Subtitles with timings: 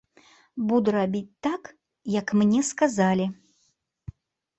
[0.69, 1.63] Буду рабіць так,
[2.15, 3.25] як мне сказалі.